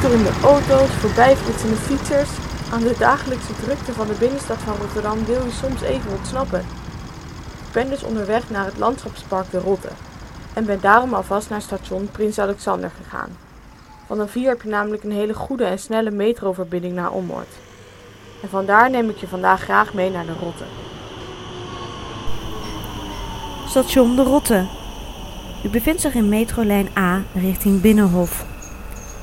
[0.00, 2.28] Toeterende auto's, voorbijflitsende fietsers.
[2.72, 6.60] Aan de dagelijkse drukte van de binnenstad van Rotterdam wil je soms even ontsnappen.
[7.66, 9.88] Ik ben dus onderweg naar het landschapspark De Rotte
[10.54, 13.36] en ben daarom alvast naar station Prins Alexander gegaan.
[14.06, 17.52] Van een vier heb je namelijk een hele goede en snelle metroverbinding naar Ommoord.
[18.42, 20.64] En vandaar neem ik je vandaag graag mee naar De Rotte.
[23.68, 24.66] Station De Rotte.
[25.64, 28.56] U bevindt zich in metrolijn A richting Binnenhof.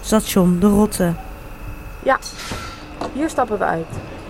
[0.05, 1.13] Station De Rotte.
[2.03, 2.19] Ja,
[3.13, 3.87] hier stappen we uit,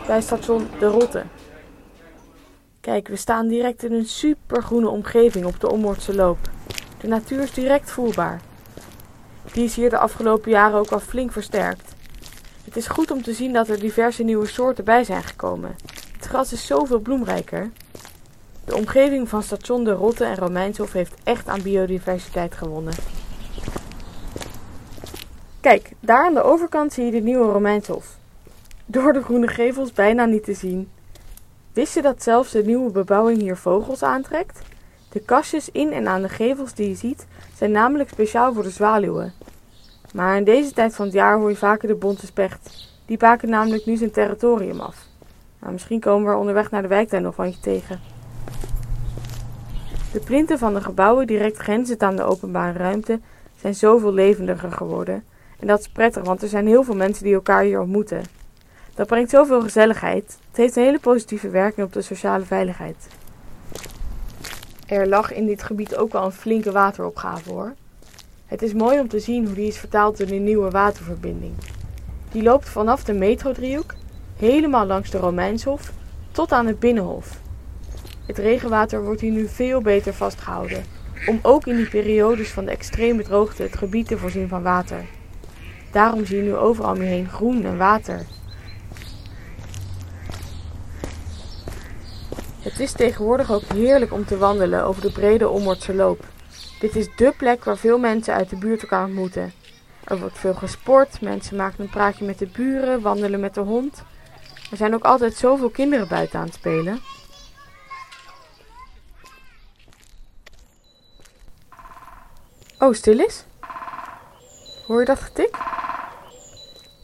[0.08, 1.24] bij station De Rotte.
[2.82, 6.38] Kijk, we staan direct in een supergroene omgeving op de Ommoordse loop.
[6.98, 8.42] De natuur is direct voelbaar.
[9.52, 11.96] Die is hier de afgelopen jaren ook al flink versterkt.
[12.66, 15.76] Het is goed om te zien dat er diverse nieuwe soorten bij zijn gekomen.
[16.18, 17.72] Het gras is zoveel bloemrijker.
[18.66, 22.94] De omgeving van station De Rotte en Romeinshof heeft echt aan biodiversiteit gewonnen.
[25.66, 28.18] Kijk, daar aan de overkant zie je de nieuwe Romeinshof.
[28.86, 30.90] Door de groene gevels bijna niet te zien.
[31.74, 34.62] Wist je dat zelfs de nieuwe bebouwing hier vogels aantrekt?
[35.10, 38.70] De kastjes in en aan de gevels die je ziet zijn namelijk speciaal voor de
[38.70, 39.34] zwaluwen.
[40.14, 42.90] Maar in deze tijd van het jaar hoor je vaker de bonte specht.
[43.06, 44.98] Die baken namelijk nu zijn territorium af.
[45.60, 48.00] Nou, misschien komen we onderweg naar de wijktuin nog van je tegen.
[50.12, 53.20] De plinten van de gebouwen direct grenzend aan de openbare ruimte
[53.60, 55.24] zijn zoveel levendiger geworden.
[55.60, 58.24] En dat is prettig, want er zijn heel veel mensen die elkaar hier ontmoeten.
[58.96, 60.38] Dat brengt zoveel gezelligheid.
[60.48, 63.08] Het heeft een hele positieve werking op de sociale veiligheid.
[64.88, 67.74] Er lag in dit gebied ook wel een flinke wateropgave hoor.
[68.46, 71.54] Het is mooi om te zien hoe die is vertaald in een nieuwe waterverbinding.
[72.32, 73.94] Die loopt vanaf de metrodriehoek,
[74.38, 75.92] helemaal langs de Romeinshof,
[76.32, 77.40] tot aan het Binnenhof.
[78.26, 80.84] Het regenwater wordt hier nu veel beter vastgehouden,
[81.28, 85.06] om ook in die periodes van de extreme droogte het gebied te voorzien van water.
[85.96, 88.26] Daarom zie je nu overal om heen groen en water.
[92.60, 96.26] Het is tegenwoordig ook heerlijk om te wandelen over de brede Ommoordse loop.
[96.80, 99.54] Dit is dé plek waar veel mensen uit de buurt elkaar ontmoeten.
[100.04, 104.04] Er wordt veel gesport, mensen maken een praatje met de buren, wandelen met de hond.
[104.72, 107.00] Er zijn ook altijd zoveel kinderen buiten aan het spelen.
[112.80, 113.46] Oh, stil is?
[114.88, 115.75] Hoor je dat getik?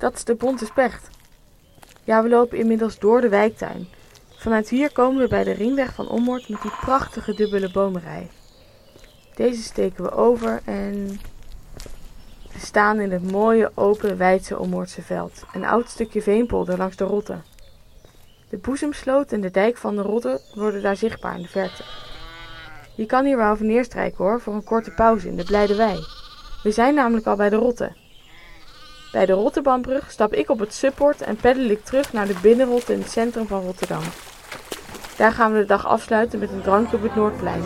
[0.01, 1.09] Dat is de bonte specht.
[2.03, 3.87] Ja, we lopen inmiddels door de wijktuin.
[4.35, 8.29] Vanuit hier komen we bij de ringweg van Ommoord met die prachtige dubbele bomenrij.
[9.35, 11.19] Deze steken we over en
[12.53, 15.43] we staan in het mooie open wijdse Ommoordse veld.
[15.53, 17.37] Een oud stukje veenpolder langs de Rotte.
[18.49, 21.83] De boezemsloot en de dijk van de Rotte worden daar zichtbaar in de verte.
[22.95, 25.99] Je kan hier wel even neerstrijken hoor, voor een korte pauze in de Blijde Wei.
[26.63, 28.00] We zijn namelijk al bij de Rotte.
[29.11, 32.93] Bij de Rotterdambrug stap ik op het support en peddel ik terug naar de binnenrotte
[32.93, 34.03] in het centrum van Rotterdam.
[35.17, 37.61] Daar gaan we de dag afsluiten met een drankje op het Noordplein.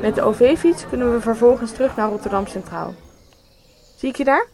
[0.00, 2.94] Met de OV-fiets kunnen we vervolgens terug naar Rotterdam Centraal.
[3.96, 4.46] Zie ik je daar?